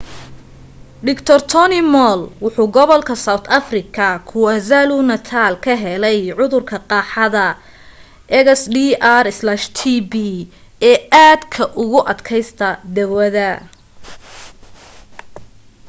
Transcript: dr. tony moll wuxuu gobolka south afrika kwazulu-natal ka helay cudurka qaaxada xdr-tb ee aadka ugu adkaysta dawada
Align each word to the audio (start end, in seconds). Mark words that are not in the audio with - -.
dr. 1.07 1.35
tony 1.51 1.81
moll 1.95 2.21
wuxuu 2.43 2.65
gobolka 2.77 3.13
south 3.25 3.45
afrika 3.59 4.07
kwazulu-natal 4.29 5.53
ka 5.63 5.73
helay 5.83 6.17
cudurka 6.39 6.77
qaaxada 6.89 7.45
xdr-tb 8.45 10.13
ee 10.89 10.97
aadka 11.25 11.63
ugu 11.83 11.99
adkaysta 12.11 12.67
dawada 12.95 13.49